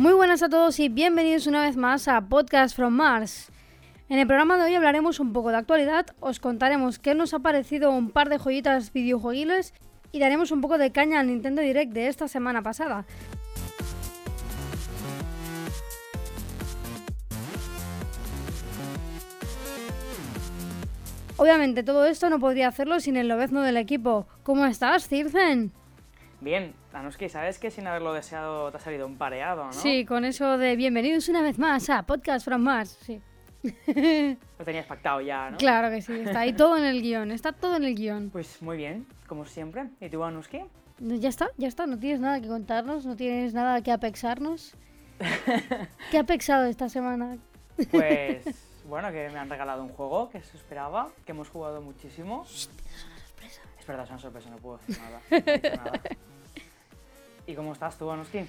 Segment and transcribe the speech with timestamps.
[0.00, 3.52] Muy buenas a todos y bienvenidos una vez más a Podcast from Mars.
[4.08, 7.40] En el programa de hoy hablaremos un poco de actualidad, os contaremos qué nos ha
[7.40, 9.74] parecido un par de joyitas videojuegiles
[10.10, 13.04] y daremos un poco de caña al Nintendo Direct de esta semana pasada.
[21.36, 24.26] Obviamente todo esto no podría hacerlo sin el lobezno del equipo.
[24.44, 25.74] ¿Cómo estás, Circen?
[26.40, 29.72] Bien, Anuski, sabes que sin haberlo deseado te ha salido un pareado, ¿no?
[29.74, 33.20] Sí, con eso de bienvenidos una vez más a Podcast from Mars, sí.
[34.58, 35.58] Lo tenías pactado ya, ¿no?
[35.58, 38.30] Claro que sí, está ahí todo en el guion, está todo en el guion.
[38.30, 39.90] Pues muy bien, como siempre.
[40.00, 40.62] ¿Y tú, Anuski?
[40.98, 44.74] Ya está, ya está, no tienes nada que contarnos, no tienes nada que apexarnos.
[46.10, 47.36] ¿Qué ha apexado esta semana?
[47.90, 48.44] Pues
[48.88, 52.46] bueno, que me han regalado un juego que se esperaba, que hemos jugado muchísimo.
[53.90, 55.20] Verdad, es una sorpresa, no puedo decir nada.
[55.30, 56.00] no he dicho nada.
[57.46, 58.40] ¿Y cómo estás tú, Anuski?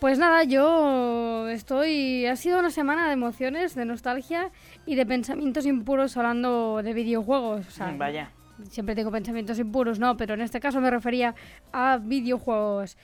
[0.00, 2.26] Pues nada, yo estoy...
[2.26, 4.50] Ha sido una semana de emociones, de nostalgia
[4.84, 7.68] y de pensamientos impuros hablando de videojuegos.
[7.68, 8.30] O sea, Mm, Vaya.
[8.68, 11.34] siempre tengo pensamientos impuros, no, pero en este caso me refería
[11.72, 12.96] a videojuegos.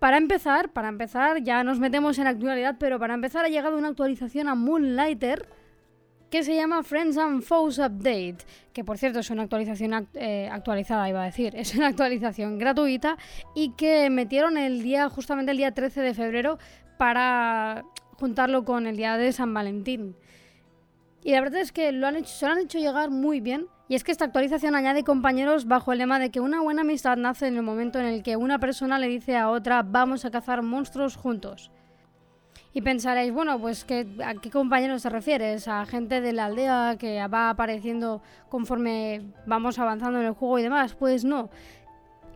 [0.00, 3.88] Para empezar, para empezar, ya nos metemos en actualidad, pero para empezar ha llegado una
[3.88, 5.46] actualización a Moonlighter
[6.30, 8.38] que se llama Friends and Foes Update,
[8.72, 12.58] que por cierto es una actualización act- eh, actualizada, iba a decir, es una actualización
[12.58, 13.16] gratuita
[13.54, 16.58] y que metieron el día, justamente el día 13 de febrero,
[16.98, 17.84] para
[18.18, 20.14] juntarlo con el día de San Valentín.
[21.22, 23.66] Y la verdad es que lo han hecho, se lo han hecho llegar muy bien.
[23.88, 27.16] Y es que esta actualización añade compañeros bajo el lema de que una buena amistad
[27.16, 30.30] nace en el momento en el que una persona le dice a otra vamos a
[30.30, 31.70] cazar monstruos juntos.
[32.72, 35.66] Y pensaréis, bueno, pues ¿qué, ¿a qué compañeros te refieres?
[35.66, 40.62] ¿A gente de la aldea que va apareciendo conforme vamos avanzando en el juego y
[40.62, 40.94] demás?
[40.94, 41.50] Pues no.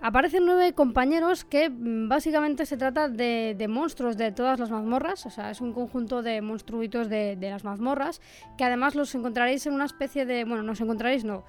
[0.07, 5.31] Aparecen nueve compañeros que mm, básicamente se trata de, monstruos de todas las mazmorras, o
[5.31, 8.21] sea, es un conjunto de monstruitos de, las mazmorras,
[8.59, 10.45] que además los encontraréis en una especie de...
[10.45, 11.45] Bueno, no encontraréis, no.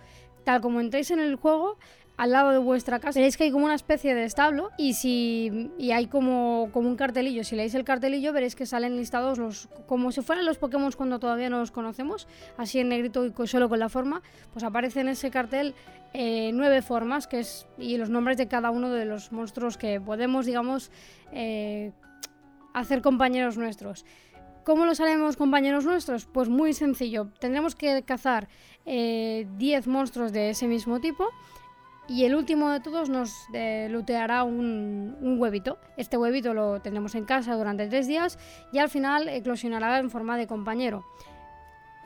[0.45, 1.77] Tal como entréis en el juego,
[2.17, 5.71] al lado de vuestra casa, veréis que hay como una especie de establo y si
[5.77, 7.43] y hay como, como un cartelillo.
[7.43, 11.19] Si leéis el cartelillo veréis que salen listados los como si fueran los Pokémon cuando
[11.19, 12.27] todavía no los conocemos,
[12.57, 14.21] así en negrito y solo con la forma,
[14.53, 15.73] pues aparece en ese cartel
[16.13, 19.99] eh, nueve formas que es y los nombres de cada uno de los monstruos que
[19.99, 20.91] podemos, digamos,
[21.33, 21.91] eh,
[22.73, 24.05] hacer compañeros nuestros.
[24.63, 26.25] ¿Cómo los haremos compañeros nuestros?
[26.25, 27.27] Pues muy sencillo.
[27.39, 28.47] Tendremos que cazar
[28.85, 31.29] eh, 10 monstruos de ese mismo tipo
[32.07, 35.77] y el último de todos nos eh, looteará un, un huevito.
[35.97, 38.37] Este huevito lo tendremos en casa durante tres días
[38.71, 41.05] y al final eclosionará en forma de compañero.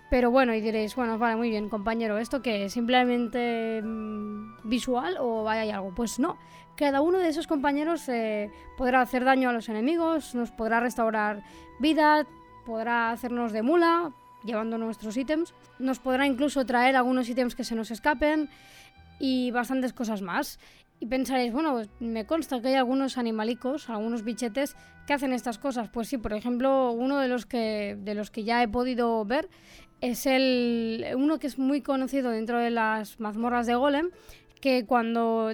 [0.09, 2.73] Pero bueno, y diréis, bueno, vale, muy bien, compañero, ¿esto qué es?
[2.73, 5.93] ¿Simplemente mm, visual o hay algo?
[5.93, 6.37] Pues no,
[6.75, 11.43] cada uno de esos compañeros eh, podrá hacer daño a los enemigos, nos podrá restaurar
[11.79, 12.25] vida,
[12.65, 14.11] podrá hacernos de mula,
[14.43, 18.49] llevando nuestros ítems, nos podrá incluso traer algunos ítems que se nos escapen
[19.19, 20.59] y bastantes cosas más.
[21.01, 24.75] Y pensaréis, bueno, pues me consta que hay algunos animalicos, algunos bichetes
[25.07, 25.89] que hacen estas cosas.
[25.89, 29.49] Pues sí, por ejemplo, uno de los que, de los que ya he podido ver
[30.01, 34.09] es el uno que es muy conocido dentro de las mazmorras de Golem,
[34.61, 35.51] que cuando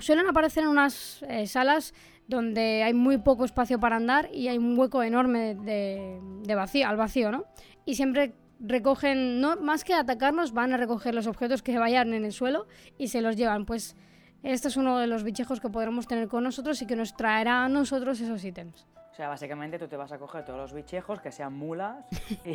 [0.00, 1.94] suelen aparecer en unas eh, salas
[2.28, 6.88] donde hay muy poco espacio para andar y hay un hueco enorme de, de vacío,
[6.88, 7.44] al vacío, ¿no?
[7.84, 12.24] Y siempre recogen, no más que atacarnos, van a recoger los objetos que vayan en
[12.24, 12.66] el suelo
[12.98, 13.66] y se los llevan.
[13.66, 13.96] Pues
[14.42, 17.64] este es uno de los bichejos que podremos tener con nosotros y que nos traerá
[17.64, 18.86] a nosotros esos ítems.
[19.10, 22.04] O sea, básicamente tú te vas a coger todos los bichejos que sean mulas
[22.44, 22.50] y,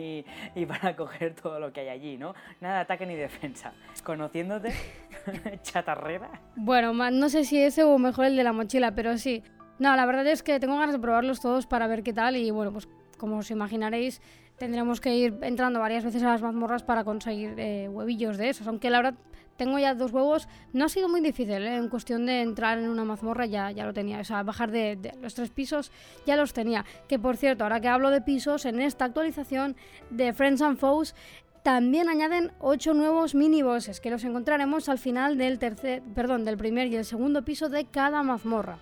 [0.00, 2.34] y, y van a coger todo lo que hay allí, ¿no?
[2.60, 3.72] Nada de ataque ni defensa.
[4.04, 4.72] Conociéndote,
[5.62, 6.30] chatarrera.
[6.54, 9.42] Bueno, no sé si ese o mejor el de la mochila, pero sí.
[9.80, 12.48] No, la verdad es que tengo ganas de probarlos todos para ver qué tal y
[12.52, 12.88] bueno, pues
[13.18, 14.22] como os imaginaréis,
[14.58, 18.66] tendremos que ir entrando varias veces a las mazmorras para conseguir eh, huevillos de esos.
[18.66, 19.14] Aunque la verdad
[19.56, 21.76] tengo ya dos huevos, no ha sido muy difícil, ¿eh?
[21.76, 24.20] en cuestión de entrar en una mazmorra ya, ya lo tenía.
[24.20, 25.92] O sea, bajar de, los tres pisos
[26.26, 26.84] ya los tenía.
[27.08, 29.76] Que por cierto, ahora que hablo de pisos, en esta actualización
[30.10, 31.14] de Friends and Foes
[31.62, 36.88] también añaden 8 nuevos minibosses que los encontraremos al final del tercer, perdón, del primer
[36.88, 38.80] y el segundo piso de cada mazmorra.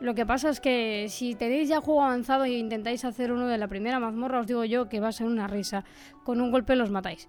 [0.00, 3.58] Lo que pasa es que si tenéis ya juego avanzado e intentáis hacer uno de
[3.58, 5.84] la primera mazmorra, os digo yo que va a ser una risa.
[6.24, 7.28] Con un golpe los matáis.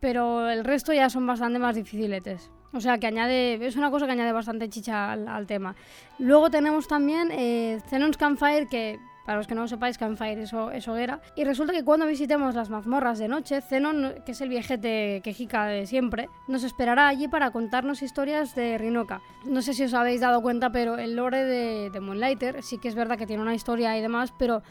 [0.00, 2.50] Pero el resto ya son bastante más dificiletes.
[2.72, 3.54] O sea que añade.
[3.66, 5.74] Es una cosa que añade bastante chicha al, tema.
[6.18, 8.98] Luego tenemos también eh, Xenon's Campfire, que
[9.30, 11.20] Para los que no lo sepáis, Campfire es, es hoguera.
[11.36, 15.66] Y resulta que cuando visitemos las mazmorras de noche, Zenon, que es el viejete quejica
[15.66, 19.20] de siempre, nos esperará allí para contarnos historias de Rinoka.
[19.44, 22.88] No sé si os habéis dado cuenta, pero el lore de, de Moonlighter sí que
[22.88, 24.64] es verdad que tiene una historia y demás, pero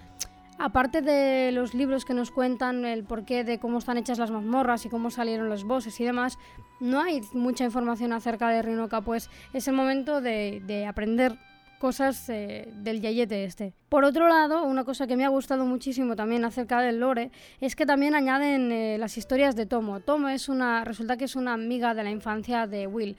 [0.57, 4.85] aparte de los libros que nos cuentan el porqué de cómo están hechas las mazmorras
[4.85, 6.38] y cómo salieron los bosses y demás,
[6.81, 11.38] no hay mucha información acerca de Rinoka, pues es el momento de aprender
[11.80, 13.74] cosas eh, del yayete este.
[13.88, 17.76] Por otro lado, una cosa que me ha gustado muchísimo también acerca del lore es
[17.76, 20.02] que también añaden eh, las historias de Tomo.
[20.02, 23.18] Tomo es una, resulta que es una amiga de la infancia de Will,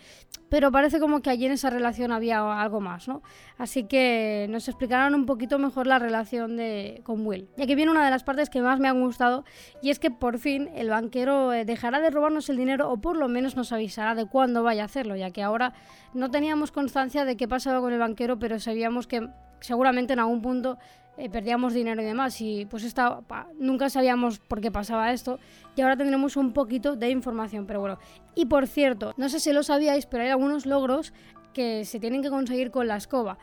[0.51, 3.23] pero parece como que allí en esa relación había algo más, ¿no?
[3.57, 7.49] Así que nos explicarán un poquito mejor la relación de, con Will.
[7.57, 9.45] Y aquí viene una de las partes que más me han gustado
[9.81, 13.17] y es que por fin el banquero eh, dejará de robarnos el dinero o por
[13.17, 15.73] lo menos nos avisará de cuándo vaya a hacerlo, ya que ahora
[16.15, 19.29] no teníamos constancia de qué pasaba con el banquero, pero sabíamos que
[19.61, 20.79] seguramente en algún punto
[21.21, 23.21] eh, perdíamos dinero y demás y pues esta,
[23.59, 25.39] nunca sabíamos por qué pasaba esto
[25.77, 27.99] y ahora tendremos un poquito de información, pero bueno.
[28.35, 31.13] Y por cierto, no sé si lo sabíais, pero hay algunos logros
[31.53, 33.37] que se tienen que conseguir con la escoba.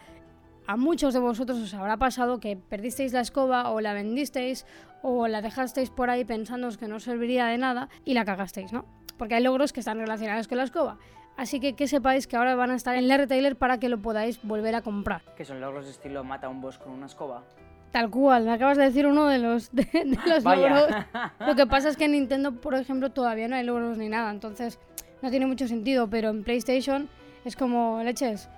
[0.65, 4.65] A muchos de vosotros os habrá pasado que perdisteis la escoba o la vendisteis
[5.03, 8.85] o la dejasteis por ahí pensando que no serviría de nada y la cagasteis, ¿no?
[9.17, 10.97] Porque hay logros que están relacionados con la escoba.
[11.37, 14.01] Así que que sepáis que ahora van a estar en el retailer para que lo
[14.01, 15.21] podáis volver a comprar.
[15.35, 17.43] Que son logros de estilo mata a un boss con una escoba.
[17.91, 19.87] Tal cual, me acabas de decir uno de los, de,
[20.25, 20.87] los logros.
[21.39, 24.29] Lo que pasa es que en Nintendo, por ejemplo, todavía no hay logros ni nada,
[24.29, 24.79] entonces
[25.21, 27.09] no tiene mucho sentido, pero en PlayStation
[27.45, 28.49] es como leches.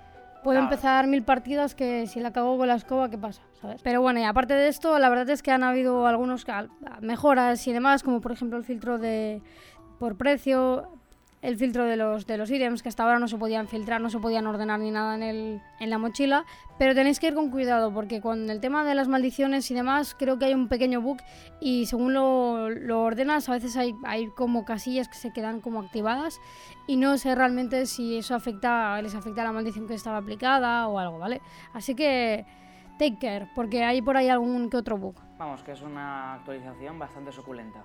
[0.42, 3.42] Puedo empezar mil partidas que si la cago con la escoba, ¿qué pasa?
[3.60, 3.82] ¿Sabes?
[3.82, 6.46] Pero bueno, y aparte de esto, la verdad es que han habido algunos
[7.02, 9.42] mejoras y demás, como por ejemplo el filtro de
[9.98, 10.88] por precio,
[11.42, 14.10] el filtro de los, de los items, que hasta ahora no se podían filtrar, no
[14.10, 16.44] se podían ordenar ni nada en, el, en la mochila.
[16.78, 20.14] Pero tenéis que ir con cuidado, porque con el tema de las maldiciones y demás,
[20.18, 21.18] creo que hay un pequeño bug
[21.60, 25.80] y según lo, lo ordenas, a veces hay, hay como casillas que se quedan como
[25.80, 26.40] activadas
[26.86, 30.88] y no sé realmente si eso afecta, les afecta a la maldición que estaba aplicada
[30.88, 31.40] o algo, ¿vale?
[31.72, 32.44] Así que
[32.98, 35.14] take care, porque hay por ahí algún que otro bug.
[35.38, 37.82] Vamos, que es una actualización bastante suculenta.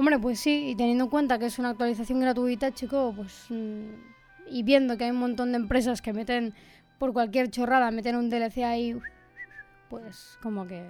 [0.00, 3.44] Hombre, pues sí, y teniendo en cuenta que es una actualización gratuita, chico, pues.
[3.50, 3.90] Mm,
[4.46, 6.54] y viendo que hay un montón de empresas que meten
[6.98, 8.98] por cualquier chorrada, meten un DLC ahí,
[9.90, 10.86] pues como que.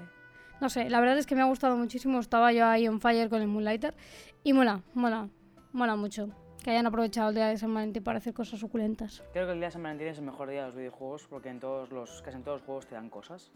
[0.60, 2.20] No sé, la verdad es que me ha gustado muchísimo.
[2.20, 3.96] Estaba yo ahí on fire con el Moonlighter.
[4.44, 5.28] Y mola, mola,
[5.72, 6.28] mola mucho.
[6.62, 9.24] Que hayan aprovechado el día de San Valentín para hacer cosas suculentas.
[9.32, 11.48] Creo que el día de San Valentín es el mejor día de los videojuegos porque
[11.48, 13.50] en todos los, casi en todos los juegos te dan cosas.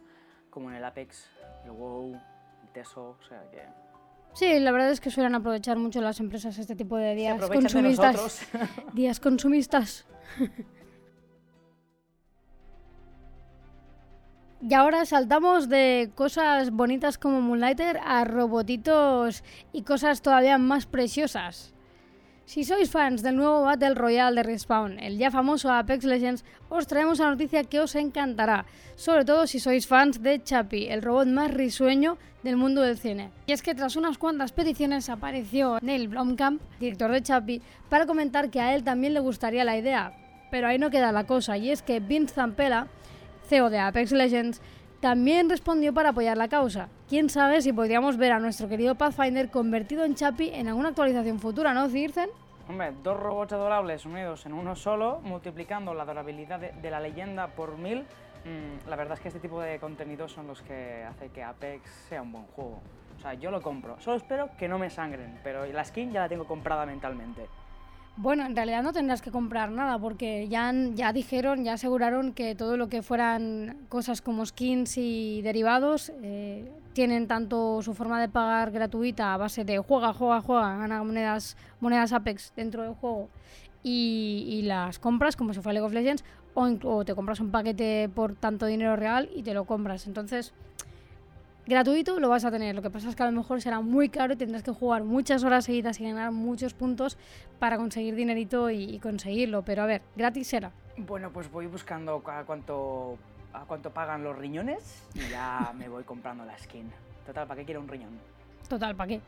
[0.51, 1.31] Como en el Apex,
[1.65, 3.84] el WoW, el Teso, o sea que
[4.35, 8.47] Sí, la verdad es que suelen aprovechar mucho las empresas este tipo de días consumistas.
[8.93, 10.05] días consumistas.
[14.61, 21.74] y ahora saltamos de cosas bonitas como Moonlighter a robotitos y cosas todavía más preciosas.
[22.47, 26.87] Si sois fans del nuevo Battle Royale de Respawn, el ya famoso Apex Legends, os
[26.87, 31.27] traemos una noticia que os encantará, sobre todo si sois fans de Chappie, el robot
[31.27, 33.31] más risueño del mundo del cine.
[33.47, 38.51] Y es que tras unas cuantas peticiones apareció Neil Blomkamp, director de Chappie, para comentar
[38.51, 40.13] que a él también le gustaría la idea.
[40.51, 42.89] Pero ahí no queda la cosa, y es que Vince Zampella,
[43.49, 44.61] CEO de Apex Legends,
[45.05, 46.89] también respondió para apoyar la causa.
[47.11, 51.39] Quién sabe si podríamos ver a nuestro querido Pathfinder convertido en Chappie en alguna actualización
[51.41, 52.31] futura, ¿no, Circen?
[52.71, 57.77] Hombre, dos robots adorables unidos en uno solo, multiplicando la adorabilidad de, la leyenda por
[57.77, 58.07] mil.
[58.47, 61.87] Mm, la verdad es que este tipo de contenidos son los que hace que Apex
[62.09, 62.81] sea un buen juego.
[63.19, 64.01] O sea, yo lo compro.
[64.01, 67.47] Solo espero que no me sangren, pero la skin ya la tengo comprada mentalmente.
[68.17, 72.55] Bueno, en realidad no tendrás que comprar nada porque ya, ya dijeron, ya aseguraron que
[72.55, 78.29] todo lo que fueran cosas como skins y derivados eh, tienen tanto su forma de
[78.29, 83.31] pagar gratuita a base de juega, juega, juega, gana monedas, monedas Apex dentro del juego
[83.83, 88.09] y, las compras como si fuera League of Legends o, o te compras un paquete
[88.15, 90.07] por tanto dinero real y te lo compras.
[90.07, 90.55] Entonces
[91.67, 92.75] gratuito lo vas a tener.
[92.75, 95.05] Lo que pasa es que a lo mejor será muy caro y tendrás que jugar
[95.05, 97.19] muchas horas seguidas y ganar muchos puntos
[97.59, 99.63] para conseguir dinerito y, conseguirlo.
[99.63, 100.73] Pero a ver, gratis será.
[100.97, 103.19] Bueno, pues voy buscando a cuánto,
[103.53, 106.91] a cuánto pagan los riñones y ya me voy comprando la skin.
[107.27, 108.19] Total, ¿para qué quiero un riñón?
[108.69, 109.21] Total, ¿para qué?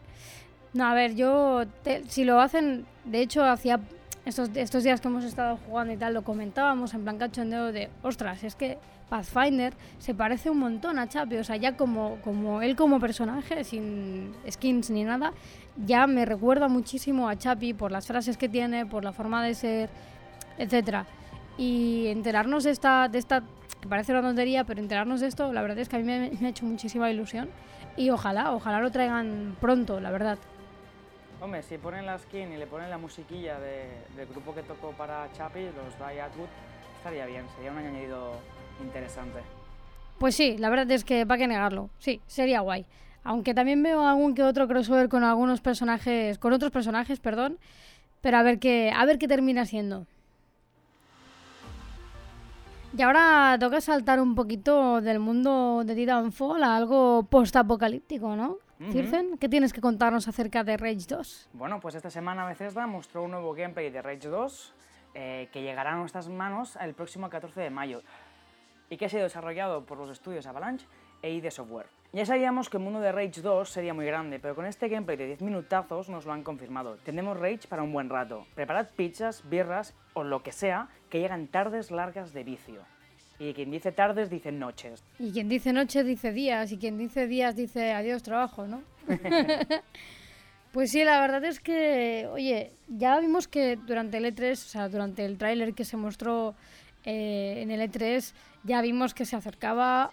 [0.75, 1.65] No, a ver, yo,
[2.09, 3.81] si lo hacen, de hecho, hacía
[4.27, 7.89] estos, estos días que hemos estado jugando y tal, lo comentábamos en plan cachondeo de,
[8.03, 8.77] ostras, es que
[9.09, 13.63] Pathfinder se parece un montón a Chapi, o sea, ya como, como él como personaje,
[13.65, 15.33] sin skins ni nada,
[15.77, 19.55] ya me recuerda muchísimo a Chapi por las frases que tiene, por la forma de
[19.55, 19.91] ser,
[20.59, 21.07] etcétera.
[21.57, 23.43] Y enterarnos de esta, de esta
[23.81, 26.31] que parece una tontería, pero enterarnos de esto, la verdad es que a mí me,
[26.41, 27.49] me ha hecho muchísima ilusión.
[27.97, 30.39] Y ojalá, ojalá lo traigan pronto, la verdad.
[31.41, 34.91] Hombre, si ponen la skin y le ponen la musiquilla de- del grupo que tocó
[34.93, 36.49] para Chapi, los Die Atwood,
[36.99, 38.33] estaría bien, sería un añadido
[38.83, 39.41] interesante.
[40.19, 41.91] Pues sí, la verdad es que para qué negarlo.
[41.99, 42.87] Sí, sería guay.
[43.23, 47.59] Aunque también veo algún que otro crossover con algunos personajes, con otros personajes, perdón.
[48.21, 50.07] Pero a ver qué, a ver qué termina siendo.
[52.97, 58.57] Y ahora toca saltar un poquito del mundo de Titanfall a algo post-apocalíptico, ¿no?
[58.81, 58.93] Ujú.
[58.93, 61.51] Circen, ¿qué tienes que contarnos acerca de Rage 2?
[61.53, 64.75] Bueno, pues esta semana Bethesda mostró un nuevo gameplay de Rage 2
[65.15, 68.03] eh, que llegará a nuestras manos el próximo 14 de mayo
[68.91, 70.87] y que ha sido desarrollado por los estudios Avalanche
[71.23, 71.87] e ID Software.
[72.13, 75.17] Ya sabíamos que el mundo de Rage 2 sería muy grande, pero con este gameplay
[75.17, 76.97] de 10 minutazos nos lo han confirmado.
[77.05, 78.47] Tendremos Rage para un buen rato.
[78.55, 82.81] Preparad pizzas, birras o lo que sea que llegan tardes largas de vicio.
[83.39, 85.05] Y quien dice tardes dice noches.
[85.19, 88.83] Y quien dice noche dice días, y quien dice días dice adiós trabajo, ¿no?
[90.73, 94.89] pues sí, la verdad es que, oye, ya vimos que durante el E3, o sea,
[94.89, 96.55] durante el tráiler que se mostró
[97.05, 98.33] eh, en el E3,
[98.67, 100.13] ya vimos que se acercaba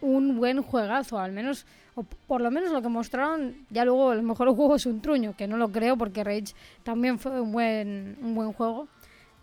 [0.00, 4.22] un buen juegazo, al menos, o por lo menos lo que mostraron, ya luego el
[4.22, 8.16] mejor juego es un truño, que no lo creo porque Rage también fue un buen,
[8.22, 8.88] un buen juego.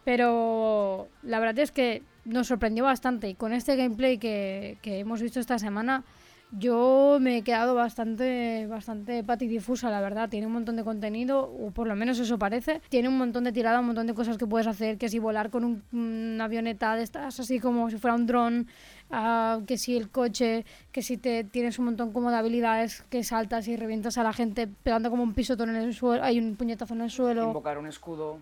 [0.04, 5.22] Pero la verdad es que nos sorprendió bastante y con este gameplay que, que hemos
[5.22, 6.04] visto esta semana
[6.52, 10.30] yo me he quedado bastante, bastante patidifusa, la verdad.
[10.30, 12.82] Tiene un montón de contenido, o por lo menos eso parece.
[12.90, 15.50] Tiene un montón de tirada, un montón de cosas que puedes hacer, que si volar
[15.50, 18.68] con un- una avioneta de estas, así como si fuera un dron,
[19.12, 23.24] ah, que si el coche, que si te tienes un montón como de habilidades, que
[23.24, 26.56] saltas y revientas a la gente pegando como un pisotón en el suelo, hay un
[26.56, 28.38] puñetazo en el suelo Invocar un escudo.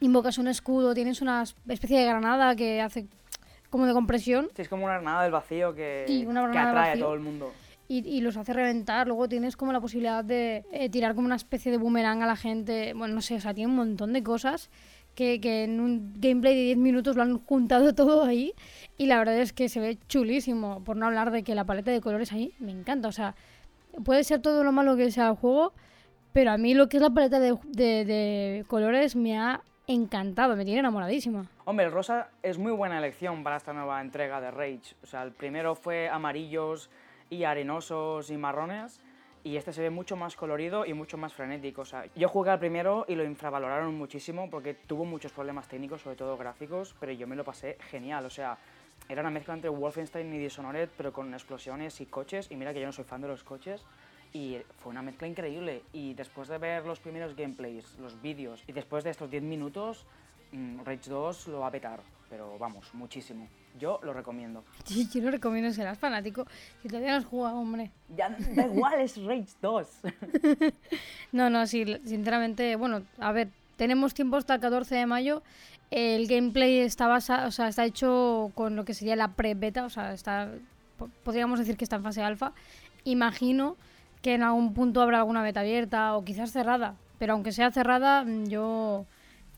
[0.00, 3.06] invocas un escudo, tienes una especie de granada que hace
[3.76, 6.74] como de compresión Sí, es como una granada del vacío que, Sí, una que atrae
[6.90, 7.04] vacío.
[7.04, 7.52] a todo el mundo.
[7.88, 9.06] y, y los hace reventar.
[9.06, 12.36] Luego tienes como la posibilidad de eh, tirar como una especie de boomerang a la
[12.36, 12.92] gente.
[12.94, 14.70] Bueno, no sé, o sea, tiene un montón de cosas
[15.14, 18.52] que, que en un gameplay de 10 minutos lo han juntado todo ahí.
[18.98, 21.90] Y la verdad es que se ve chulísimo, por no hablar de que la paleta
[21.92, 23.08] de colores ahí me encanta.
[23.08, 23.34] O sea,
[24.04, 25.72] puede ser todo lo malo que sea el juego,
[26.32, 30.56] pero a mí lo que es la paleta de, de- de colores me ha encantado,
[30.56, 31.46] me tiene enamoradísima.
[31.64, 34.94] Hombre, el rosa es muy buena elección para esta nueva entrega de Rage.
[35.02, 36.90] O sea, el primero fue amarillos
[37.30, 39.00] y arenosos y marrones.
[39.44, 41.82] Y este se ve mucho más colorido y mucho más frenético.
[41.82, 46.02] O sea, yo jugué al primero y lo infravaloraron muchísimo porque tuvo muchos problemas técnicos,
[46.02, 48.26] sobre todo gráficos, pero yo me lo pasé genial.
[48.26, 48.58] O sea,
[49.08, 52.50] era una mezcla entre Wolfenstein y Dishonored, pero con explosiones y coches.
[52.50, 53.84] Y mira que yo no soy fan de los coches.
[54.32, 55.82] Y fue una mezcla increíble.
[55.92, 60.04] Y después de ver los primeros gameplays, los vídeos, y después de estos 10 minutos,
[60.52, 62.00] mm, Rage 2 lo va a petar.
[62.28, 63.48] Pero vamos, muchísimo.
[63.78, 64.64] Yo lo recomiendo.
[65.12, 66.46] Yo lo recomiendo, serás fanático.
[66.82, 67.90] Si todavía no has jugado, hombre.
[68.16, 69.88] Ya da igual, es Rage 2.
[71.32, 75.42] No, no, sí, sinceramente, bueno, a ver, tenemos tiempo hasta el 14 de mayo.
[75.90, 79.90] El gameplay está basa, o sea, está hecho con lo que sería la pre-beta, o
[79.90, 80.50] sea, está,
[80.98, 82.52] po- podríamos decir que está en fase alfa.
[83.04, 83.76] Imagino
[84.26, 88.24] que en algún punto habrá alguna beta abierta o quizás cerrada, pero aunque sea cerrada,
[88.24, 89.06] mm, yo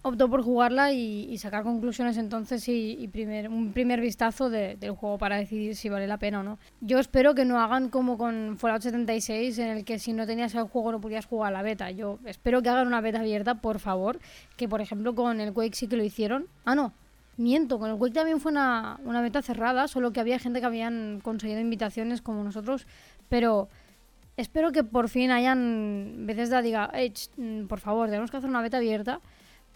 [0.02, 5.16] opto por jugarla y, sacar conclusiones entonces y, primer, un primer vistazo de- del juego
[5.16, 6.58] para decidir si vale la pena o no.
[6.82, 10.54] Yo espero que no hagan como con Fallout 76 en el que si no tenías
[10.54, 11.90] el juego no podías jugar la beta.
[11.90, 14.18] Yo espero que hagan una beta abierta, por favor,
[14.58, 16.44] que por ejemplo con el Quake sí que lo hicieron.
[16.66, 16.92] Ah, no.
[17.38, 20.66] Miento, con el Quake también fue una, una beta cerrada, solo que había gente que
[20.66, 22.86] habían conseguido invitaciones como nosotros,
[23.30, 23.70] pero
[24.38, 28.48] espero que por fin hayan Bethesda diga, "Ey, ch, mm, por favor, tenemos que hacer
[28.48, 29.20] una beta abierta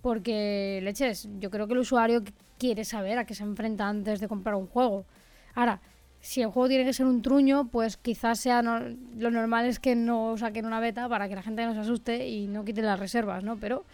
[0.00, 4.20] porque, leches, yo creo que el usuario qu- quiere saber a qué se enfrenta antes
[4.20, 5.04] de comprar un juego.
[5.54, 5.80] Ahora,
[6.20, 9.94] si el juego tiene que ser un truño, pues quizás sea lo normal es que
[9.96, 12.98] no saquen una beta para que la gente no se asuste y no quiten las
[13.00, 13.56] reservas, ¿no?
[13.56, 13.84] Pero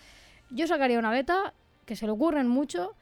[0.51, 1.53] yo sacaría una beta,
[1.87, 2.95] que se le ocurren mucho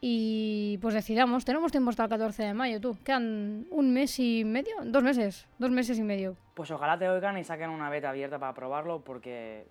[0.00, 1.44] y pues decidamos.
[1.44, 2.96] Tenemos tiempo hasta el 14 de mayo, tú.
[3.04, 6.36] Quedan un mes y medio, dos meses, dos meses y medio.
[6.54, 9.66] Pues ojalá te oigan y saquen una beta abierta para probarlo porque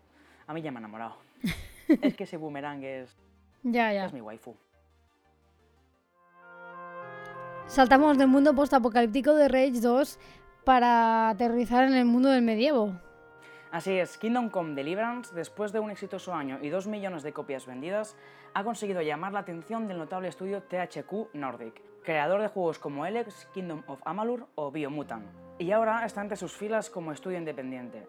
[0.48, 1.16] a mí ya me ha enamorado.
[2.02, 3.16] es que ese boomerang es,
[3.64, 4.06] Ya, ya.
[4.06, 4.56] es mi waifu.
[7.68, 10.20] Saltamos del mundo postapocalíptico de Rage 2
[10.64, 12.94] para aterrizar en el mundo del medievo.
[13.70, 17.66] Así es, Kingdom Come Deliverance, después de un exitoso año y dos millones de copias
[17.66, 18.16] vendidas,
[18.54, 23.48] ha conseguido llamar la atención del notable estudio THQ Nordic, creador de juegos como Elex,
[23.54, 25.26] Kingdom of Amalur o Biomutant,
[25.60, 28.08] y ahora está entre sus filas como estudio independiente.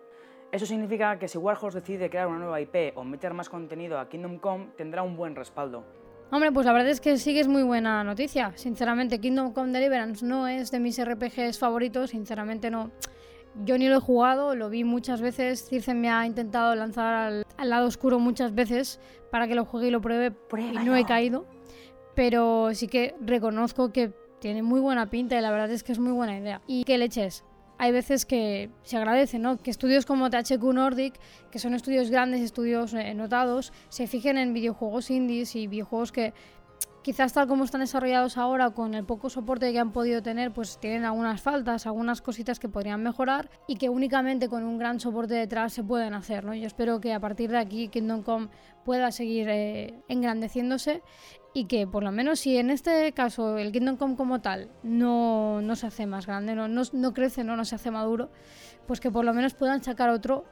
[0.52, 4.08] Eso significa que si Warhorse decide crear una nueva IP o meter más contenido a
[4.08, 5.84] Kingdom Come, tendrá un buen respaldo.
[6.30, 8.52] Hombre, pues la verdad es que sí que es muy buena noticia.
[8.54, 12.92] Sinceramente, Kingdom Come Deliverance no es de mis RPGs favoritos, sinceramente no.
[13.64, 15.66] Yo ni lo he jugado, lo vi muchas veces.
[15.68, 19.00] Circe me ha intentado lanzar al, lado oscuro muchas veces
[19.30, 20.34] para que lo juegue y lo pruebe
[20.72, 21.46] y no he caído.
[22.14, 25.98] Pero sí que reconozco que tiene muy buena pinta y la verdad es que es
[25.98, 26.62] muy buena idea.
[26.66, 27.44] Y qué leches,
[27.78, 29.56] hay veces que se agradece, ¿no?
[29.56, 31.14] Que estudios como THQ Nordic,
[31.50, 36.34] que son estudios grandes, estudios eh, notados, se fijen en videojuegos indies y videojuegos que
[37.08, 40.78] quizás tal como están desarrollados ahora, con el poco soporte que han podido tener, pues
[40.78, 45.32] tienen algunas faltas, algunas cositas que podrían mejorar y que únicamente con un gran soporte
[45.32, 46.54] detrás se pueden hacer, ¿no?
[46.54, 48.48] Yo espero que a partir de aquí Kingdom Come
[48.84, 51.02] pueda seguir eh, engrandeciéndose
[51.54, 55.62] y que por lo menos si en este caso el Kingdom Come como tal no,
[55.62, 58.30] no se hace más grande, no, no, no crece, no, no se hace maduro,
[58.86, 60.44] pues que por lo menos puedan sacar otro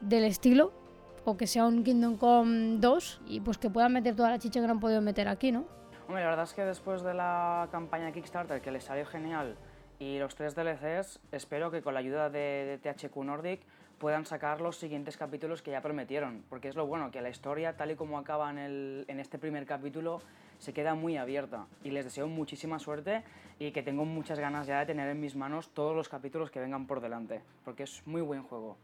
[0.00, 0.79] del estilo
[1.24, 4.60] o que sea un Kingdom Come 2 y pues que puedan meter toda la chicha
[4.60, 5.64] que no han podido meter aquí, ¿no?
[6.06, 9.56] Hombre, la verdad es que después de la campaña Kickstarter que les salió genial
[9.98, 13.60] y los tres DLCs, espero que con la ayuda de, de THQ Nordic
[13.98, 17.76] puedan sacar los siguientes capítulos que ya prometieron, porque es lo bueno, que la historia
[17.76, 20.20] tal y como acaba en, en este primer capítulo
[20.58, 23.22] se queda muy abierta y les deseo muchísima suerte
[23.58, 26.60] y que tengo muchas ganas ya de tener en mis manos todos los capítulos que
[26.60, 28.78] vengan por delante, porque es muy buen juego.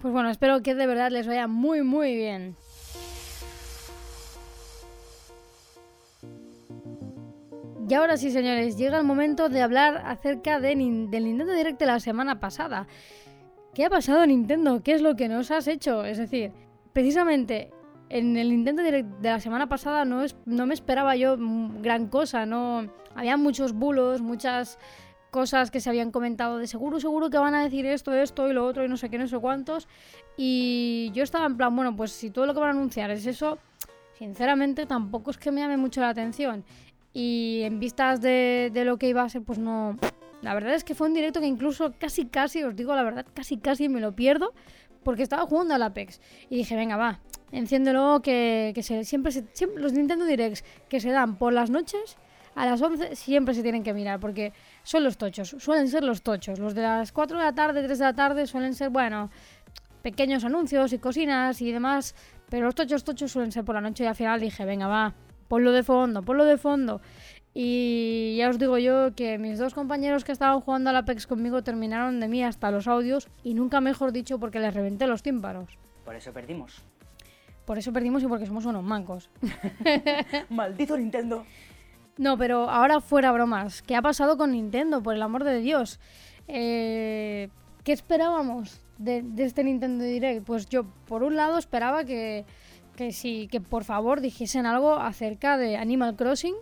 [0.00, 2.56] Pues bueno, espero que de verdad les vaya muy muy bien.
[7.86, 11.86] Y ahora sí, señores, llega el momento de hablar acerca de, del Nintendo Direct de
[11.86, 12.86] la semana pasada.
[13.74, 14.80] ¿Qué ha pasado Nintendo?
[14.82, 16.04] ¿Qué es lo que nos has hecho?
[16.04, 16.52] Es decir,
[16.92, 17.72] precisamente
[18.08, 22.06] en el Nintendo Direct de la semana pasada no, es, no me esperaba yo gran
[22.06, 24.78] cosa, no había muchos bulos, muchas
[25.30, 28.52] cosas que se habían comentado de seguro, seguro que van a decir esto, esto y
[28.52, 29.88] lo otro y no sé qué, no sé cuántos.
[30.36, 33.26] Y yo estaba en plan, bueno, pues si todo lo que van a anunciar es
[33.26, 33.58] eso,
[34.18, 36.64] sinceramente tampoco es que me llame mucho la atención.
[37.12, 39.96] Y en vistas de, de lo que iba a ser, pues no,
[40.42, 43.26] la verdad es que fue un directo que incluso casi, casi, os digo la verdad,
[43.34, 44.52] casi, casi me lo pierdo
[45.02, 46.20] porque estaba jugando al Apex.
[46.48, 47.20] Y dije, venga, va,
[47.52, 52.16] enciéndelo, que, que se, siempre, siempre los Nintendo Directs que se dan por las noches,
[52.60, 56.20] a las 11 siempre se tienen que mirar, porque son los tochos, suelen ser los
[56.20, 56.58] tochos.
[56.58, 59.30] Los de las 4 de la tarde, 3 de la tarde suelen ser, bueno,
[60.02, 62.14] pequeños anuncios y cocinas y demás,
[62.50, 65.14] pero los tochos tochos suelen ser por la noche y al final dije, venga, va,
[65.48, 67.00] ponlo de fondo, ponlo de fondo.
[67.54, 71.62] Y ya os digo yo que mis dos compañeros que estaban jugando al Apex conmigo
[71.62, 75.78] terminaron de mí hasta los audios y nunca mejor dicho porque les reventé los tímpanos.
[76.04, 76.82] Por eso perdimos.
[77.64, 79.30] Por eso perdimos y porque somos unos mancos.
[80.50, 81.46] Maldito Nintendo.
[82.20, 83.80] No, pero ahora fuera bromas.
[83.80, 85.02] ¿Qué ha pasado con Nintendo?
[85.02, 85.98] Por el amor de Dios.
[86.48, 87.48] Eh,
[87.82, 90.44] ¿Qué esperábamos de, este Nintendo Direct?
[90.44, 92.44] Pues yo, por un lado, esperaba que,
[92.94, 96.56] que sí, que por favor dijesen algo acerca de Animal Crossing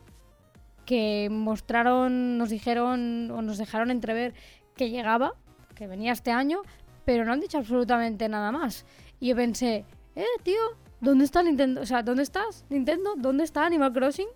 [0.86, 4.34] que mostraron, nos dijeron o nos dejaron entrever
[4.76, 5.32] que llegaba,
[5.74, 6.62] que venía este año,
[7.04, 8.86] pero no han dicho absolutamente nada más.
[9.18, 10.60] Y yo pensé, eh, tío,
[11.00, 11.80] ¿dónde está Nintendo?
[11.80, 13.14] O sea, ¿dónde estás, Nintendo?
[13.16, 14.28] ¿Dónde está Animal Crossing?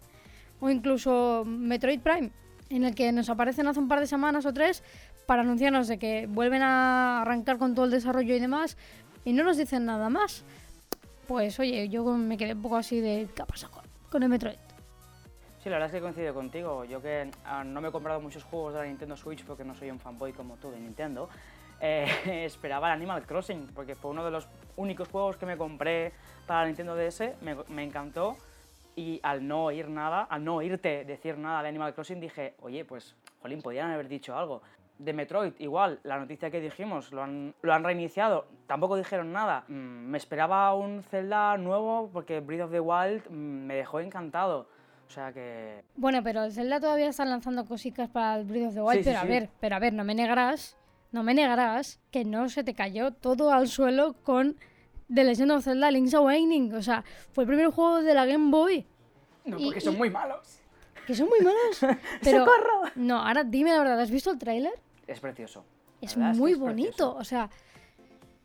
[0.62, 2.30] O incluso Metroid Prime,
[2.70, 4.84] en el que nos aparecen hace un par de semanas o tres
[5.26, 8.76] para anunciarnos de que vuelven a arrancar con todo el desarrollo y demás,
[9.24, 10.44] y no nos dicen nada más.
[11.26, 14.54] Pues oye, yo me quedé un poco así de, ¿qué ha pasado con el Metroid?
[15.58, 16.84] Sí, la verdad es que coincido contigo.
[16.84, 19.74] Yo que ah, no me he comprado muchos juegos de la Nintendo Switch porque no
[19.74, 21.28] soy un fanboy como tú de Nintendo,
[21.80, 22.06] eh,
[22.46, 24.46] esperaba el Animal Crossing porque fue uno de los
[24.76, 26.12] únicos juegos que me compré
[26.46, 28.36] para la Nintendo DS, me, me encantó
[28.96, 32.84] y al no oír nada, al no oírte decir nada de Animal Crossing dije, oye,
[32.84, 34.62] pues, jolín, podrían haber dicho algo.
[34.98, 39.64] De Metroid, igual, la noticia que dijimos, lo han, lo han reiniciado, tampoco dijeron nada.
[39.68, 44.68] Mm, me esperaba un Zelda nuevo porque Breath of the Wild mm, me dejó encantado.
[45.06, 45.82] O sea que...
[45.96, 49.18] Bueno, pero el Zelda todavía está lanzando cositas para el Breath of the Wild, pero
[49.18, 50.76] a ver, pero a ver, no me negarás,
[51.10, 54.56] no me negarás que no se te cayó todo al suelo con
[55.14, 56.74] The Legend of Zelda Link's Awakening.
[56.74, 58.86] O sea, fue el primer juego de la Game Boy.
[59.44, 60.60] No, porque son muy malos.
[61.06, 61.80] Que son muy malos.
[62.22, 62.90] Pero, ¡Socorro!
[62.94, 64.72] No, ahora dime la verdad, ¿has visto el tráiler?
[65.06, 65.64] Es precioso.
[66.00, 67.14] Es muy bonito.
[67.16, 67.48] O sea,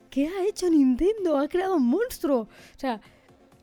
[0.09, 1.37] ¿qué ha hecho Nintendo?
[1.37, 2.41] Ha creado un monstruo.
[2.41, 3.01] O sea,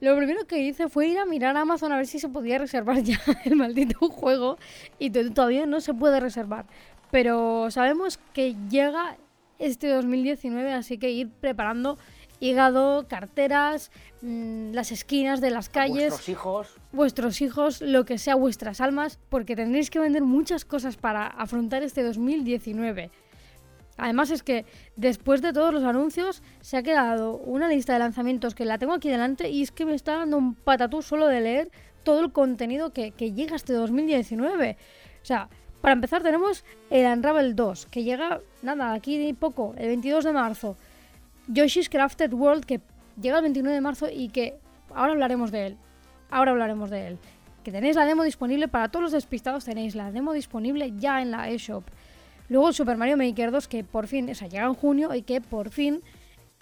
[0.00, 2.58] lo primero que hice fue ir a mirar a Amazon a ver si se podía
[2.58, 4.58] reservar ya el maldito juego
[4.98, 6.66] y todavía no se puede reservar.
[7.10, 9.16] Pero sabemos que llega
[9.58, 11.96] este 2019, así que ir preparando
[12.44, 16.10] hígado, carteras, mmm, las esquinas de las calles.
[16.10, 16.76] Vuestros hijos.
[16.92, 21.82] Vuestros hijos, lo que sea vuestras almas, porque tendréis que vender muchas cosas para afrontar
[21.82, 23.10] este 2019.
[23.96, 28.54] Además es que después de todos los anuncios se ha quedado una lista de lanzamientos
[28.54, 31.40] que la tengo aquí delante y es que me está dando un patatú solo de
[31.40, 31.70] leer
[32.02, 34.76] todo el contenido que, que llega este 2019.
[35.22, 35.48] O sea,
[35.80, 40.76] para empezar tenemos el Unravel 2, que llega, nada, aquí poco, el 22 de marzo.
[41.48, 42.80] Yoshi's Crafted World, que
[43.20, 44.54] llega el 29 de marzo y que
[44.94, 45.76] ahora hablaremos de él.
[46.30, 47.18] Ahora hablaremos de él.
[47.62, 51.30] Que tenéis la demo disponible para todos los despistados, tenéis la demo disponible ya en
[51.30, 51.84] la eShop.
[52.48, 55.22] Luego el Super Mario Maker 2, que por fin, o sea, llega en junio y
[55.22, 56.02] que por fin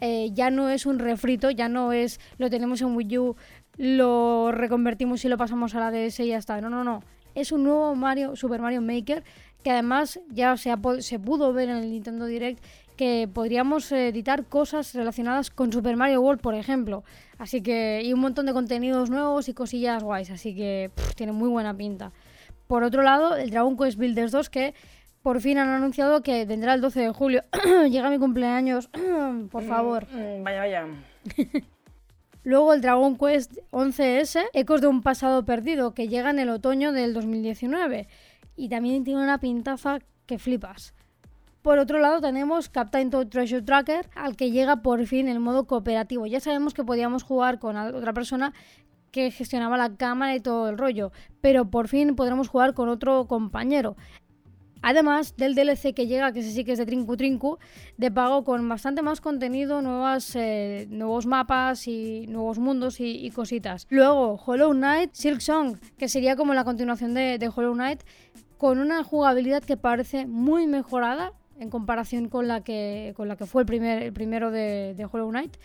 [0.01, 3.37] eh, ya no es un refrito, ya no es lo tenemos en Wii U,
[3.77, 6.61] lo reconvertimos y lo pasamos a la DS y ya está.
[6.61, 7.03] No, no, no.
[7.35, 9.25] Es un nuevo Mario, Super Mario Maker
[9.63, 12.63] que además ya se, se pudo ver en el Nintendo Direct
[13.03, 17.03] que podríamos editar cosas relacionadas con Super Mario World, por ejemplo.
[17.37, 21.49] Así que, y un montón de contenidos nuevos y cosillas guays, así que tiene muy
[21.49, 22.13] buena pinta.
[22.69, 24.75] Por otro lado, el Dragon Quest Builders 2 que
[25.21, 27.43] por fin han anunciado que vendrá el 12 de julio.
[27.91, 28.89] Llega mi cumpleaños,
[29.51, 30.07] por favor.
[30.13, 30.87] Mm, mm, vaya, vaya.
[32.45, 36.93] Luego el Dragon Quest 11S, Ecos de un pasado perdido, que llega en el otoño
[36.93, 38.07] del 2019.
[38.55, 40.95] Y también tiene una pintaza que flipas.
[41.63, 45.69] Por otro lado tenemos Captain Toad Treasure Tracker, al que llega por fin el modo
[45.69, 46.27] cooperativo.
[46.27, 48.53] Ya sabemos que podíamos jugar con otra persona
[49.13, 53.29] que gestionaba la cámara y todo el rollo, pero por fin podremos jugar con otro
[53.29, 53.97] compañero.
[54.85, 57.59] Además del DLC que llega, que sí que es de Trinku Trinku,
[57.97, 59.81] de pago con bastante más contenido,
[60.35, 63.87] eh, nuevos mapas y nuevos mundos y, cositas.
[63.91, 68.03] Luego, Hollow Knight, Silk Song, que sería como la continuación de, Hollow Knight,
[68.59, 73.47] con una jugabilidad que parece muy mejorada en comparación con la que, con la que
[73.47, 75.57] fue el, primer, el primero de, Hollow Knight.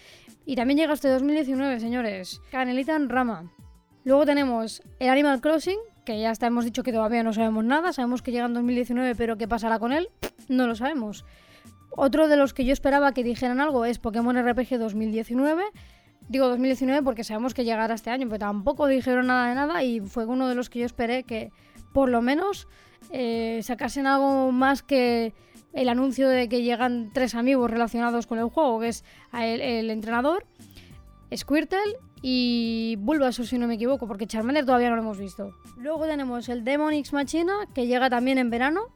[0.46, 2.42] Y también llega este 2019, señores.
[2.52, 3.52] Canelita en rama.
[4.04, 7.92] Luego tenemos el Animal Crossing, que ya hasta hemos dicho que todavía no sabemos nada,
[7.92, 10.10] sabemos que llega en 2019, pero ¿qué pasará con él?
[10.48, 11.26] No lo sabemos.
[11.90, 15.64] Otro de los que yo esperaba que dijeran algo es Pokémon RPG 2019.
[16.30, 20.02] Digo 2019 porque sabemos que llegará este año, pero tampoco dijeron nada de nada y
[20.02, 21.52] fue uno de los que yo esperé que
[21.94, 22.68] por lo menos
[23.12, 25.34] eh, sacasen algo más que
[25.78, 30.44] el anuncio de que llegan tres amigos relacionados con el juego, que es el, entrenador,
[31.36, 31.78] Squirtle
[32.24, 35.56] y Bulbasaur si no me equivoco, porque Charmander todavía no lo hemos visto.
[35.78, 38.88] Luego tenemos el Demon X Machina, que llega también en verano,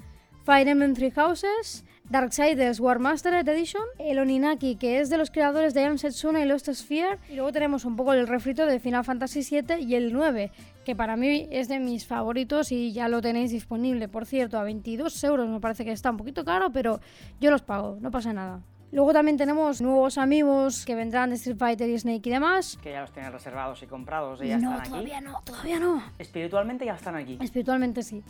[0.44, 5.74] Fire Emblem Three Houses, Darksiders War Mastered Edition, el Oninaki, que es de los creadores
[5.74, 9.06] de Am Setsuna y Lost Sphere, y luego tenemos un poco el refrito de Final
[9.06, 10.52] Fantasy VII y el 9,
[10.84, 14.64] que para mí es de mis favoritos y ya lo tenéis disponible, por cierto, a
[14.64, 17.00] 22 euros, me parece que está un poquito caro, pero
[17.40, 18.60] yo los pago, no pasa nada.
[18.92, 22.78] Luego también tenemos nuevos amigos que vendrán de Street Fighter y Snake y demás.
[22.84, 26.04] Que ya los tienen reservados y comprados y ya no, están todavía no, todavía no.
[26.20, 27.38] Espiritualmente ya están aquí.
[27.40, 28.22] Espiritualmente sí.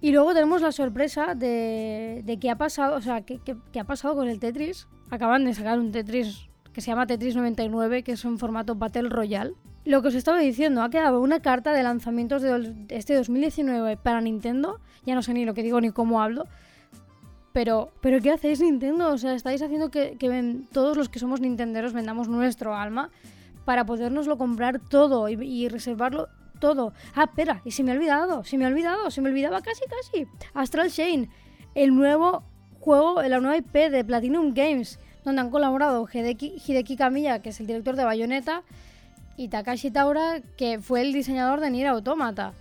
[0.00, 3.40] Y luego tenemos la sorpresa de, de qué ha pasado, o sea, qué,
[3.78, 4.86] ha pasado con el Tetris.
[5.10, 9.08] Acaban de sacar un Tetris que se llama Tetris 99, que es un formato Battle
[9.08, 9.54] Royale.
[9.84, 14.20] Lo que os estaba diciendo, ha quedado una carta de lanzamientos de este 2019 para
[14.20, 14.80] Nintendo.
[15.04, 16.46] Ya no sé ni lo que digo ni cómo hablo
[17.58, 19.10] pero, pero ¿qué hacéis Nintendo?
[19.10, 20.16] O sea, estáis haciendo que,
[20.70, 23.10] todos los que somos nintenderos vendamos nuestro alma
[23.64, 26.28] para podernoslo comprar todo y, reservarlo
[26.58, 26.92] todo.
[27.14, 29.82] Ah, espera, y se me ha olvidado, se me ha olvidado, se me olvidaba casi,
[29.86, 30.26] casi.
[30.54, 31.30] Astral Chain,
[31.74, 32.42] el nuevo
[32.80, 37.60] juego, la nueva IP de Platinum Games, donde han colaborado Hideki, Hideki Kamiya, que es
[37.60, 38.62] el director de Bayonetta,
[39.36, 42.52] y Takashi Taura, que fue el diseñador de Nier Automata.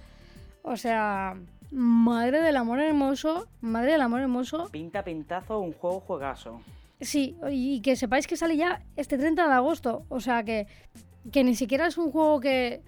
[0.61, 1.35] O sea,
[1.71, 4.69] Madre del amor hermoso, madre del amor hermoso.
[4.71, 6.61] Pinta pintazo, un juego juegazo.
[7.01, 10.05] Sí, y que sepáis que sale ya este 30 de agosto.
[10.09, 10.67] O sea que,
[11.31, 12.81] que ni siquiera es un juego que,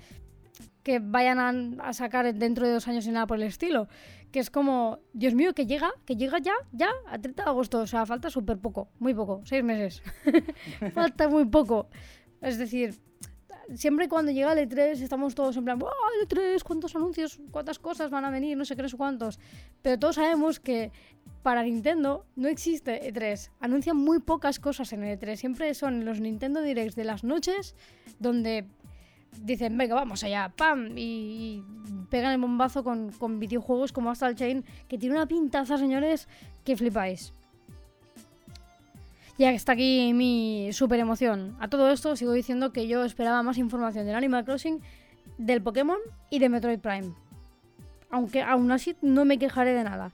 [0.89, 3.87] que vayan a, sacar dentro de dos años ni nada por el estilo.
[4.31, 7.79] Que es como, Dios mío, que llega, que llega ya, ya, a 30 de agosto.
[7.81, 10.01] O sea, falta súper poco, muy poco, seis meses.
[10.95, 11.89] falta muy poco.
[12.41, 12.99] Es decir,
[13.75, 16.63] siempre cuando llega el E3 estamos todos en plan, ¡oh, el E3!
[16.63, 17.39] ¿Cuántos anuncios?
[17.51, 18.57] ¿Cuántas cosas van a venir?
[18.57, 19.39] No sé no sé cuántos.
[19.83, 20.91] Pero todos sabemos que
[21.43, 23.51] para Nintendo no existe E3.
[23.59, 25.35] Anuncian muy pocas cosas en el E3.
[25.35, 27.75] Siempre son los Nintendo Directs de las noches
[28.17, 28.65] donde
[29.37, 30.93] dicen, venga, vamos allá, ¡pam!
[30.97, 31.63] Y,
[32.09, 36.27] pegan el bombazo con, con videojuegos como Astral Chain, que tiene una pintaza, señores,
[36.63, 37.33] que flipáis.
[39.37, 41.55] Ya que está aquí mi super emoción.
[41.59, 44.81] A todo esto sigo diciendo que yo esperaba más información del Animal Crossing,
[45.37, 45.97] del Pokémon
[46.29, 47.13] y de Metroid Prime.
[48.09, 50.11] Aunque aún así no me quejaré de nada.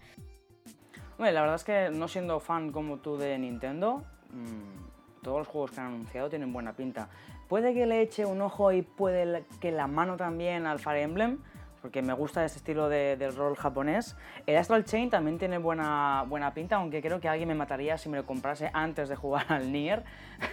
[1.18, 5.72] La verdad es que no siendo fan como tú de Nintendo, mm, todos los juegos
[5.72, 7.10] que han anunciado tienen buena pinta.
[7.48, 11.40] Puede que le eche un ojo y puede que la mano también al Fire Emblem,
[11.82, 14.16] porque me gusta ese estilo de, del rol japonés.
[14.48, 18.10] El Astral Chain también tiene buena, buena pinta, aunque creo que alguien me mataría si
[18.10, 20.04] me lo comprase antes de jugar al Nier.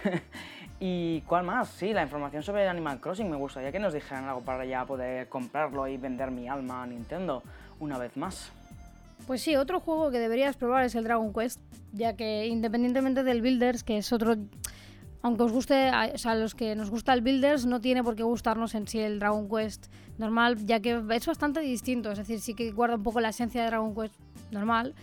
[0.79, 1.69] ¿Y cuál más?
[1.69, 5.27] Sí, la información sobre Animal Crossing me gustaría que nos dijeran algo para ya poder
[5.29, 7.41] comprarlo y vender mi alma a Nintendo
[7.79, 8.51] una vez más.
[9.25, 11.59] Pues sí, otro juego que deberías probar es el Dragon Quest,
[11.93, 14.35] ya que independientemente del Builders, que es otro...
[15.23, 18.15] Aunque os guste, o sea, a los que nos gusta el Builders, no tiene por
[18.15, 22.41] qué gustarnos en sí el Dragon Quest normal, ya que es bastante distinto, es decir,
[22.41, 24.13] sí que guarda un poco la esencia de Dragon Quest
[24.51, 24.93] normal,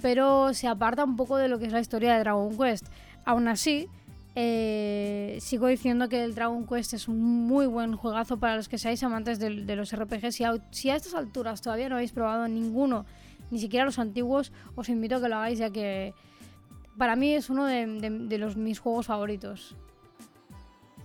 [0.00, 2.86] pero se aparta un poco de lo que es la historia de Dragon Quest.
[3.26, 3.86] Aún así,
[4.34, 8.78] eh, sigo diciendo que el Dragon Quest es un muy buen juegazo para los que
[8.78, 10.34] seáis amantes de, los RPGs.
[10.34, 13.04] Si a, si a estas alturas todavía no habéis probado ninguno
[13.50, 16.14] ni siquiera los antiguos, os invito a que lo hagáis ya que
[16.96, 19.76] para mí es uno de, los, mis juegos favoritos.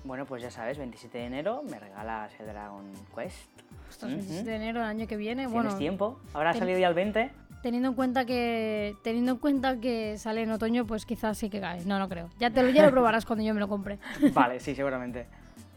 [0.03, 3.49] Bueno, pues ya sabes, 27 de enero me regalas el Dragon Quest.
[3.89, 5.43] Ostras, 27 de enero del año que viene.
[5.43, 6.19] Tienes bueno, tiempo.
[6.33, 7.31] Ahora ha salido ya el 20.
[7.63, 11.59] Teniendo en cuenta que teniendo en cuenta que sale en otoño, pues quizás sí que
[11.59, 11.83] cae.
[11.85, 12.29] No, no creo.
[12.37, 13.97] Ya te lo, ya lo probarás cuando yo me lo compre.
[14.33, 15.25] vale, sí, seguramente.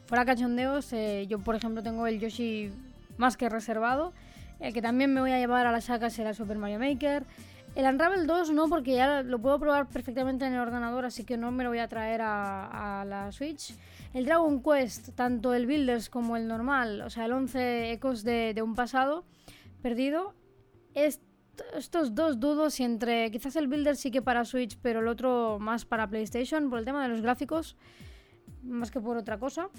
[0.06, 2.70] Fuera cachondeos, eh, yo por ejemplo tengo el Yoshi
[3.16, 4.12] más que reservado
[4.60, 7.24] el que también me voy a llevar a la saca será Super Mario Maker.
[7.78, 11.36] El Unravel 2 no, porque ya lo puedo probar perfectamente en el ordenador, así que
[11.36, 13.72] no me lo voy a traer a, la Switch.
[14.12, 18.60] El Dragon Quest, tanto el Builders como el normal, o sea, el 11 ecos de,
[18.64, 19.24] un pasado
[19.80, 20.34] perdido.
[20.92, 25.58] estos dos dudos y entre quizás el Builders sí que para Switch, pero el otro
[25.60, 27.76] más para PlayStation, por el tema de los gráficos,
[28.64, 29.70] más que por otra cosa.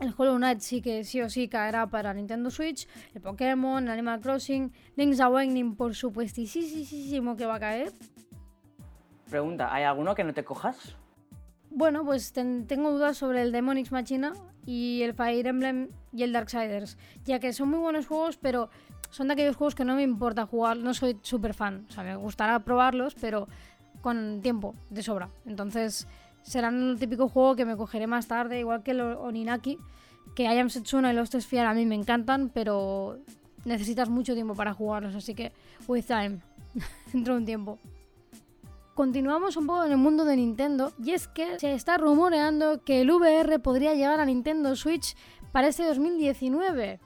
[0.00, 2.88] El Hollow Knight sí que sí o sí caerá para Nintendo Switch.
[3.14, 7.92] El Pokémon, Animal Crossing, Link's Awakening, por supuestísimo que va a caer.
[9.28, 10.96] Pregunta, ¿hay alguno que no te cojas?
[11.70, 14.32] Bueno, pues tengo dudas sobre el Demon X Machina
[14.66, 18.70] y el Fire Emblem y el Darksiders, ya que son muy buenos juegos, pero
[19.10, 21.86] son de aquellos juegos que no me importa jugar, no soy súper fan.
[21.88, 23.48] O sea, me gustará probarlos, pero
[24.00, 25.28] con tiempo de sobra.
[25.44, 26.08] Entonces,
[26.42, 29.78] serán el típico juego que me cogeré más tarde, igual que el Oninaki,
[30.34, 33.18] que Ayam Setsuna y los Sphere a mí me encantan, pero
[33.64, 35.52] necesitas mucho tiempo para jugarlos, así que
[35.86, 36.40] with time,
[37.12, 37.78] dentro de un tiempo.
[38.94, 43.00] Continuamos un poco en el mundo de Nintendo y es que se está rumoreando que
[43.00, 45.16] el VR podría llegar a Nintendo Switch
[45.52, 47.00] para este 2019.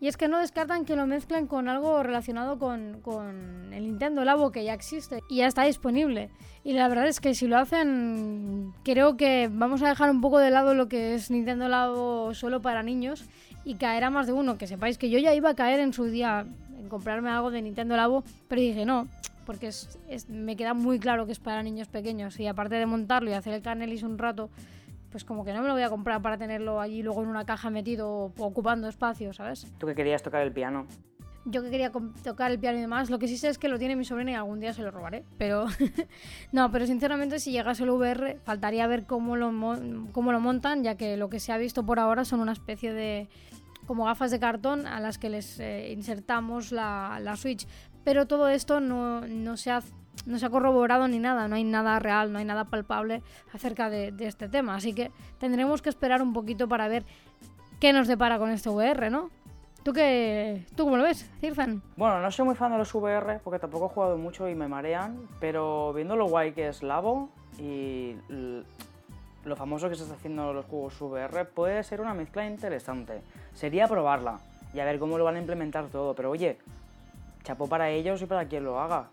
[0.00, 4.50] Y es que no descartan que lo mezclen con algo relacionado con, el Nintendo Labo
[4.50, 6.30] que ya existe y ya está disponible.
[6.62, 10.38] Y la verdad es que si lo hacen, creo que vamos a dejar un poco
[10.38, 13.24] de lado lo que es Nintendo Labo solo para niños
[13.64, 14.58] y caerá más de uno.
[14.58, 16.46] Que sepáis que yo ya iba a caer en su día
[16.78, 19.08] en comprarme algo de Nintendo Labo, pero dije no,
[19.44, 19.70] porque
[20.28, 23.54] me queda muy claro que es para niños pequeños y aparte de montarlo y hacer
[23.54, 24.50] el canelis un rato
[25.14, 27.46] pues como que no me lo voy a comprar para tenerlo allí luego en una
[27.46, 29.72] caja metido ocupando espacio, ¿sabes?
[29.78, 30.88] ¿Tú que querías tocar el piano?
[31.44, 33.78] Yo que quería tocar el piano y demás, lo que sí sé es que lo
[33.78, 35.66] tiene mi sobrina y algún día se lo robaré, pero
[36.52, 39.52] no, pero sinceramente si llegase el VR faltaría ver cómo lo,
[40.10, 42.92] cómo lo montan, ya que lo que se ha visto por ahora son una especie
[42.92, 43.28] de
[43.86, 47.68] como gafas de cartón a las que les eh, insertamos la, la Switch,
[48.02, 49.92] pero todo esto no, no se hace
[50.26, 53.22] no se ha corroborado ni nada, no hay nada real, no hay nada palpable
[53.52, 54.76] acerca de, este tema.
[54.76, 57.04] Así que tendremos que esperar un poquito para ver
[57.80, 59.30] qué nos depara con este VR, ¿no?
[59.82, 61.30] ¿Tú qué, tú cómo lo ves?
[61.96, 64.66] Bueno, no soy muy fan de los VR porque tampoco he jugado mucho y me
[64.66, 68.16] marean, pero viendo lo guay que es Labo y
[69.44, 73.20] lo famoso que se está haciendo los juegos VR, puede ser una mezcla interesante.
[73.52, 74.40] Sería probarla
[74.72, 76.58] y a ver cómo lo van a implementar todo, pero oye,
[77.42, 79.10] chapo para ellos y para quien lo haga.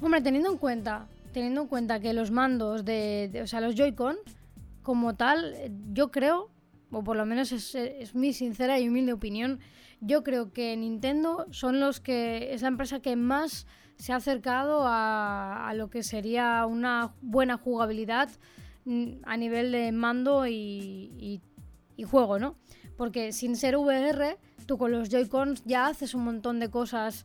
[0.00, 4.16] Hombre, teniendo en cuenta, teniendo en cuenta que los mandos de, o sea, los Joy-Con,
[4.82, 5.54] como tal,
[5.92, 6.50] yo creo,
[6.90, 9.58] o por lo menos es, mi sincera y humilde opinión,
[10.00, 14.82] yo creo que Nintendo son los que es la empresa que más se ha acercado
[14.84, 18.28] a, lo que sería una buena jugabilidad
[18.84, 21.40] mm, a nivel de mando y,
[21.96, 22.56] y juego, ¿no?
[22.98, 27.24] Porque sin ser VR, tú con los Joy-Cons ya haces un montón de cosas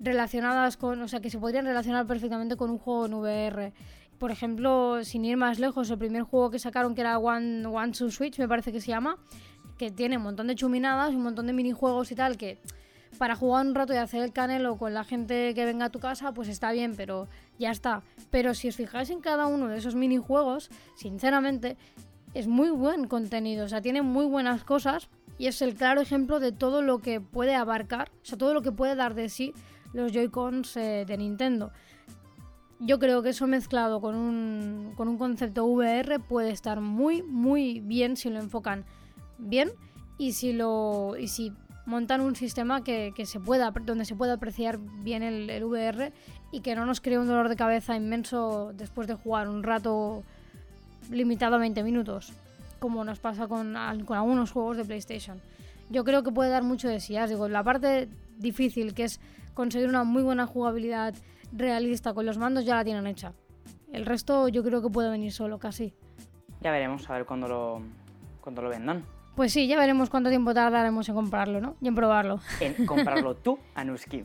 [0.00, 3.72] relacionadas con, o sea, que se podrían relacionar perfectamente con un juego en VR.
[4.18, 7.92] Por ejemplo, sin ir más lejos, el primer juego que sacaron que era One, One
[7.92, 9.16] to Switch, me parece que se llama,
[9.76, 12.58] que tiene un montón de chuminadas, un montón de minijuegos y tal, que
[13.16, 15.98] para jugar un rato y hacer el canelo con la gente que venga a tu
[15.98, 18.02] casa, pues está bien, pero ya está.
[18.30, 21.76] Pero si os fijáis en cada uno de esos minijuegos, sinceramente,
[22.34, 25.08] es muy buen contenido, o sea, tiene muy buenas cosas
[25.38, 28.62] y es el claro ejemplo de todo lo que puede abarcar, o sea, todo lo
[28.62, 29.54] que puede dar de sí
[29.98, 31.70] los Joy-Cons eh, de Nintendo.
[32.80, 37.80] Yo creo que eso mezclado con un, con un concepto VR puede estar muy, muy
[37.80, 38.84] bien si lo enfocan
[39.36, 39.72] bien
[40.16, 41.52] y si, lo, y si
[41.86, 46.12] montan un sistema que, se pueda, donde se pueda apreciar bien el, VR
[46.52, 50.22] y que no nos cree un dolor de cabeza inmenso después de jugar un rato
[51.10, 52.32] limitado a 20 minutos,
[52.78, 55.40] como nos pasa con, con algunos juegos de PlayStation.
[55.90, 57.14] Yo creo que puede dar mucho de sí.
[57.14, 59.20] Ya digo, la parte difícil, que es
[59.58, 61.14] conseguir una muy buena jugabilidad
[61.52, 63.32] realista con los mandos, ya la tienen hecha.
[63.92, 65.92] El resto yo creo que puede venir solo, casi.
[66.60, 67.82] Ya veremos, a ver cuándo lo,
[68.40, 69.04] cuando lo vendan.
[69.34, 71.74] Pues sí, ya veremos cuánto tiempo tardaremos en comprarlo, ¿no?
[71.80, 72.38] Y en probarlo.
[72.60, 74.24] En comprarlo tú, Anuski.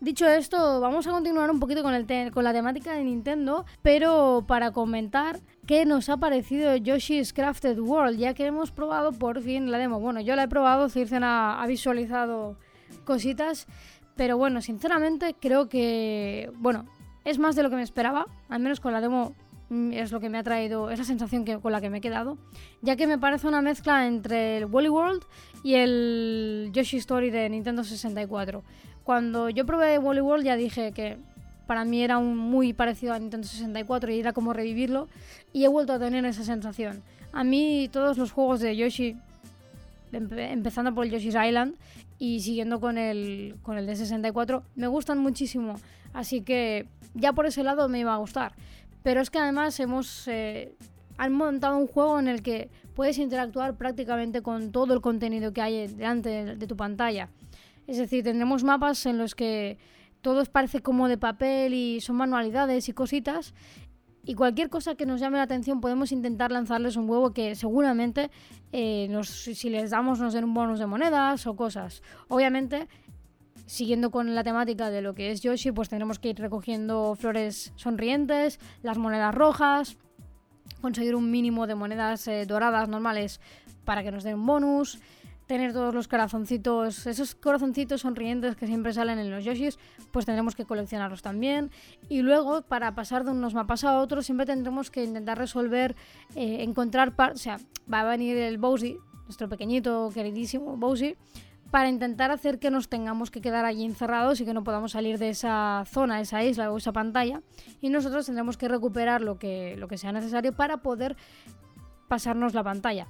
[0.00, 4.42] Dicho esto, vamos a continuar un poquito con, el con la temática de Nintendo, pero
[4.46, 9.70] para comentar qué nos ha parecido Yoshi's Crafted World, ya que hemos probado por fin
[9.70, 10.00] la demo.
[10.00, 12.56] Bueno, yo la he probado, Circen ha visualizado
[13.04, 13.66] cositas,
[14.16, 16.86] pero bueno, sinceramente creo que, bueno,
[17.24, 19.34] es más de lo que me esperaba, al menos con la demo
[19.70, 22.00] mm, es lo que me ha traído, esa sensación que, con la que me he
[22.00, 22.38] quedado,
[22.82, 25.24] ya que me parece una mezcla entre el Wally World
[25.62, 28.62] y el Yoshi Story de Nintendo 64.
[29.02, 31.18] Cuando yo probé Wally World ya dije que
[31.66, 35.08] para mí era un muy parecido a Nintendo 64 y era como revivirlo
[35.52, 37.02] y he vuelto a tener esa sensación.
[37.32, 39.16] A mí todos los juegos de Yoshi,
[40.12, 41.74] empezando por el Yoshi's Island
[42.18, 45.80] y siguiendo con el, con el de 64, me gustan muchísimo.
[46.12, 48.52] Así que ya por ese lado me iba a gustar.
[49.02, 50.28] Pero es que además hemos...
[50.28, 50.74] Eh,
[51.16, 55.62] han montado un juego en el que puedes interactuar prácticamente con todo el contenido que
[55.62, 57.28] hay delante de tu pantalla.
[57.86, 59.78] Es decir, tendremos mapas en los que
[60.24, 63.52] todo parece como de papel y son manualidades y cositas.
[64.24, 68.30] Y cualquier cosa que nos llame la atención podemos intentar lanzarles un huevo que seguramente
[68.72, 72.02] eh, si les damos nos den un bonus de monedas o cosas.
[72.28, 72.88] Obviamente
[73.66, 77.72] siguiendo con la temática de lo que es Yoshi, pues tendremos que ir recogiendo flores
[77.76, 79.96] sonrientes, las monedas rojas,
[80.80, 83.40] conseguir un mínimo de monedas eh, doradas normales
[83.84, 85.00] para que nos den un bonus,
[85.46, 89.78] tener todos los corazoncitos, esos corazoncitos sonrientes que siempre salen en los Yoshis,
[90.10, 91.70] pues tendremos que coleccionarlos también.
[92.08, 95.94] Y luego, para pasar de unos mapas a otros, siempre tendremos que intentar resolver,
[96.34, 97.58] eh, encontrar, o sea,
[97.92, 101.16] va a venir el Bowsy, nuestro pequeñito, queridísimo Bowsy,
[101.70, 105.18] para intentar hacer que nos tengamos que quedar allí encerrados y que no podamos salir
[105.18, 107.42] de esa zona, esa isla o esa pantalla.
[107.80, 111.16] Y nosotros tendremos que recuperar lo que, lo que sea necesario para poder
[112.06, 113.08] pasarnos la pantalla.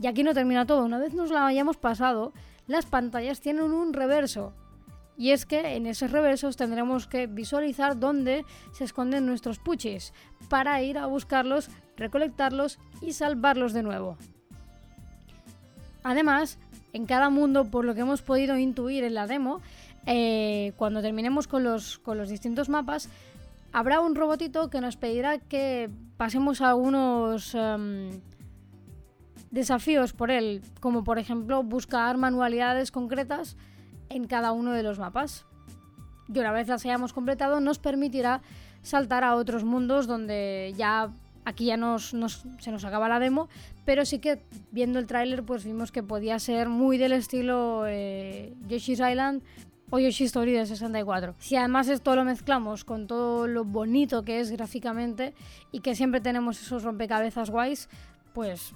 [0.00, 0.84] Y aquí no termina todo.
[0.84, 2.32] Una vez nos la hayamos pasado,
[2.66, 4.52] las pantallas tienen un reverso.
[5.18, 10.12] Y es que en esos reversos tendremos que visualizar dónde se esconden nuestros puchis
[10.50, 14.18] para ir a buscarlos, recolectarlos y salvarlos de nuevo.
[16.02, 16.58] Además,
[16.92, 19.60] en cada mundo, por lo que hemos podido intuir en la demo,
[20.04, 23.08] eh, cuando terminemos con los, con los distintos mapas,
[23.72, 28.20] habrá un robotito que nos pedirá que pasemos algunos em,
[29.56, 33.56] desafíos por él, como por ejemplo buscar manualidades concretas
[34.08, 35.46] en cada uno de los mapas.
[36.32, 38.42] Y una vez las hayamos completado, nos permitirá
[38.82, 41.10] saltar a otros mundos donde ya
[41.48, 42.12] Aquí ya nos,
[42.58, 43.48] se nos acaba la demo,
[43.84, 44.42] pero sí que
[44.72, 49.44] viendo el tráiler pues vimos que podía ser muy del estilo eh, Yoshi's Island
[49.90, 51.36] o Yoshi's Story de 64.
[51.38, 55.34] Si además esto lo mezclamos con todo lo bonito que es gráficamente
[55.70, 57.88] y que siempre tenemos esos rompecabezas guays,
[58.34, 58.74] pues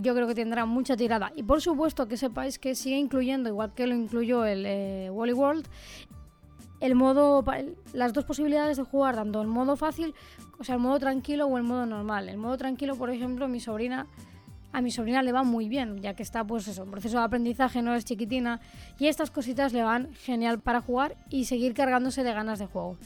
[0.00, 1.32] yo creo que tendrá mucha tirada.
[1.36, 5.32] Y por supuesto que sepáis que sigue incluyendo, igual que lo incluyó el eh, Wally
[5.32, 5.66] World,
[6.80, 7.44] el modo,
[7.92, 10.14] las dos posibilidades de jugar, tanto el modo fácil,
[10.58, 12.28] o sea, el modo tranquilo o el modo normal.
[12.28, 14.06] El modo tranquilo, por ejemplo, mi sobrina,
[14.72, 17.24] a mi sobrina le va muy bien, ya que está, pues eso, en proceso de
[17.24, 18.60] aprendizaje, no es chiquitina,
[18.98, 22.98] y estas cositas le van genial para jugar y seguir cargándose de ganas de juego.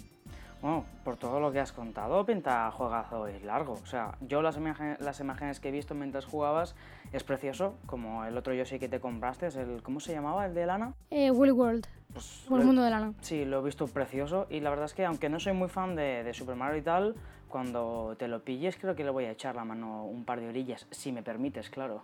[0.62, 3.72] Bueno, por todo lo que has contado, pinta juegazo y largo.
[3.72, 4.58] O sea, yo las,
[5.00, 6.74] las imágenes que he visto mientras jugabas
[7.12, 10.44] es precioso, como el otro Yoshi que te compraste, es el, ¿cómo se llamaba?
[10.44, 10.94] ¿El de lana?
[11.10, 11.86] Eh, Willy World.
[12.12, 13.14] Pues el mundo de lana.
[13.20, 15.94] Sí, lo he visto precioso y la verdad es que aunque no soy muy fan
[15.94, 17.14] de, de, Super Mario y tal,
[17.48, 20.48] cuando te lo pilles creo que le voy a echar la mano un par de
[20.48, 22.02] orillas, si me permites, claro.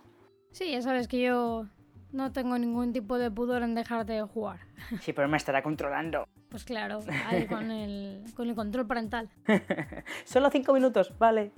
[0.51, 1.67] Sí, ya sabes que yo
[2.11, 4.61] no tengo ningún tipo de pudor en dejarte de jugar.
[5.01, 6.25] Sí, pero me estará controlando.
[6.49, 9.29] Pues claro, ahí con el, con el control parental.
[10.25, 11.51] Solo cinco minutos, vale.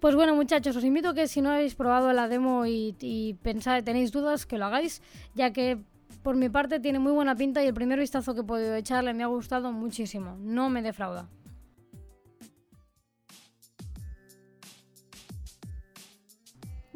[0.00, 3.38] Pues bueno muchachos, os invito a que si no habéis probado la demo y, y
[3.84, 5.00] tenéis dudas, que lo hagáis,
[5.34, 5.78] ya que
[6.22, 9.14] por mi parte tiene muy buena pinta y el primer vistazo que he podido echarle
[9.14, 11.28] me ha gustado muchísimo, no me defrauda.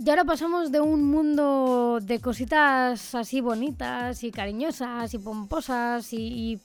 [0.01, 6.61] Y ahora pasamos de un mundo de cositas así bonitas y cariñosas y pomposas y,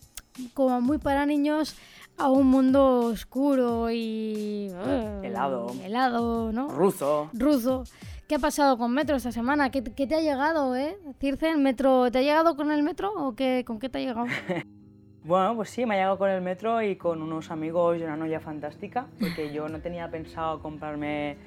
[0.53, 1.75] como muy para niños
[2.19, 4.69] a un mundo oscuro y...
[4.69, 5.73] uh, Helado.
[5.83, 6.67] Helado, ¿no?
[6.67, 7.31] Ruso.
[7.33, 7.85] Ruso.
[8.27, 9.71] ¿Qué ha pasado con Metro esta semana?
[9.71, 10.95] ¿Qué, qué te ha llegado, eh?
[11.19, 14.27] Circe, Metro, ¿te ha llegado con el Metro o qué, con qué te ha llegado?
[15.25, 18.17] Bueno, pues sí, me ha llegado con el metro y con unos amigos de una
[18.17, 21.37] noche fantástica, porque yo no tenía pensado comprarme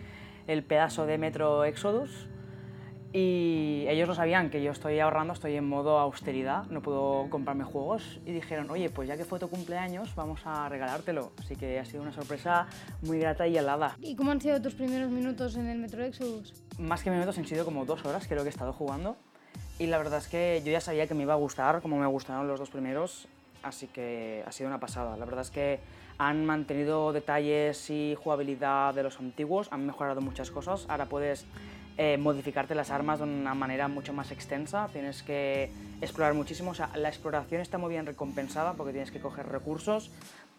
[0.47, 2.29] el pedazo de metro Exodus
[3.19, 7.65] y ellos lo sabían que yo estoy ahorrando, estoy en modo austeridad, no puedo comprarme
[7.65, 11.33] juegos y dijeron, oye, pues ya que fue tu cumpleaños, vamos a regalártelo.
[11.39, 12.67] Así que ha sido una sorpresa
[13.01, 13.97] muy grata y helada.
[14.03, 16.53] ¿Y cómo han sido tus primeros minutos en el Metro Exodus?
[16.79, 19.17] Más que minutos han sido como dos horas, creo que he estado jugando.
[19.79, 22.07] Y la verdad es que yo ya sabía que me iba a gustar, como me
[22.07, 23.29] gustaron los dos primeros,
[23.63, 25.17] así que ha sido una pasada.
[25.17, 25.81] La verdad es que
[26.19, 30.87] han mantenido detalles y jugabilidad de los antiguos, han mejorado muchas cosas.
[30.89, 31.47] Ahora puedes
[31.99, 36.71] eh, modificarte las armas de una manera mucho más extensa, tienes que explorar muchísimo.
[36.71, 40.11] O sea, la exploración está muy bien recompensada porque tienes que coger recursos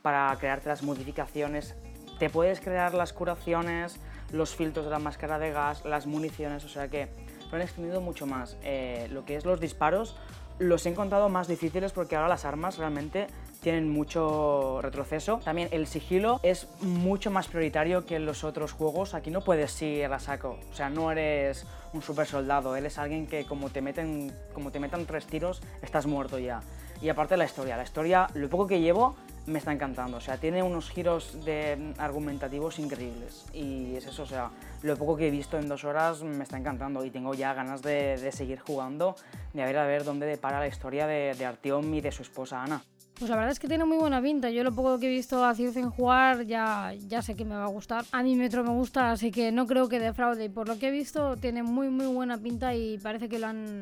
[0.02, 1.76] para crearte las modificaciones.
[2.20, 4.00] Te puedes crear las curaciones,
[4.32, 7.08] los filtros de la máscara de gas, las municiones, o sea que
[7.50, 8.58] lo han extendido mucho más.
[8.64, 10.16] Eh, lo que es los disparos
[10.60, 13.28] los he encontrado más difíciles porque ahora las armas realmente
[13.68, 15.42] tienen mucho retroceso.
[15.44, 19.14] También el sigilo es mucho más prioritario que en los otros juegos.
[19.14, 22.98] Aquí no puedes ir a saco, o sea, no eres un super soldado, él es
[22.98, 26.62] alguien que como te meten, como te metan tres tiros, estás muerto ya.
[27.02, 30.38] Y aparte la historia, la historia, lo poco que llevo me está encantando, o sea,
[30.38, 34.50] tiene unos giros de argumentativos increíbles y es eso, o sea,
[34.82, 37.82] lo poco que he visto en dos horas me está encantando y tengo ya ganas
[37.82, 39.18] de, de seguir jugando,
[39.52, 42.22] de a ver a ver dónde depara la historia de, de Artyom y de su
[42.22, 42.82] esposa Ana.
[43.20, 44.52] Pues la verdad es que tiene muy buena pinta.
[44.52, 47.64] Yo lo poco que he visto a Circen jugar ya, ya sé que me va
[47.64, 48.06] a gustar.
[48.12, 50.46] A mí Metro me gusta, así que no creo que defraude.
[50.46, 53.48] Y por lo que he visto tiene muy muy buena pinta y parece que lo
[53.48, 53.82] han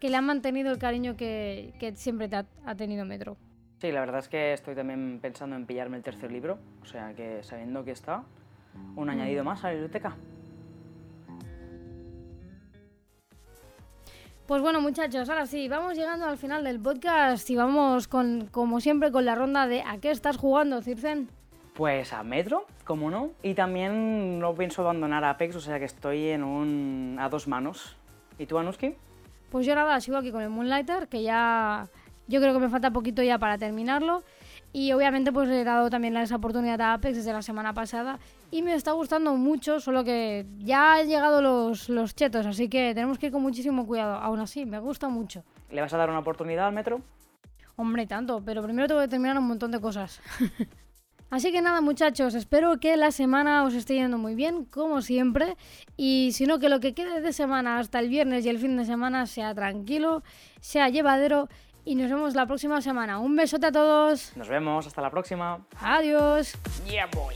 [0.00, 3.36] que le han mantenido el cariño que, que siempre te ha, ha tenido Metro.
[3.80, 7.14] Sí, la verdad es que estoy también pensando en pillarme el tercer libro, o sea
[7.14, 8.24] que sabiendo que está,
[8.96, 10.16] un añadido más a la biblioteca.
[14.48, 18.80] Pues bueno, muchachos, ahora sí, vamos llegando al final del podcast y vamos con, como
[18.80, 21.28] siempre, con la ronda de ¿a qué estás jugando, Circen?
[21.74, 25.84] Pues a Metro, como no, y también no pienso abandonar a Apex, o sea que
[25.84, 27.94] estoy en un a dos manos.
[28.38, 28.94] ¿Y tú, Anuski?
[29.50, 31.86] Pues yo nada, sigo aquí con el Moonlighter, que ya
[32.26, 34.22] yo creo que me falta poquito ya para terminarlo.
[34.72, 38.18] Y obviamente pues le he dado también esa oportunidad a Apex desde la semana pasada
[38.50, 42.94] y me está gustando mucho, solo que ya han llegado los, los chetos, así que
[42.94, 44.14] tenemos que ir con muchísimo cuidado.
[44.14, 45.44] Aún así, me gusta mucho.
[45.70, 47.02] ¿Le vas a dar una oportunidad al Metro?
[47.76, 50.20] Hombre, tanto, pero primero tengo que terminar un montón de cosas.
[51.30, 55.58] Así que nada muchachos, espero que la semana os esté yendo muy bien, como siempre,
[55.94, 58.78] y si no, que lo que quede de semana hasta el viernes y el fin
[58.78, 60.22] de semana sea tranquilo,
[60.60, 61.48] sea llevadero,
[61.84, 63.18] y nos vemos la próxima semana.
[63.18, 64.34] Un besote a todos.
[64.36, 65.66] Nos vemos, hasta la próxima.
[65.80, 66.56] Adiós.
[66.86, 67.34] Yeah, boy.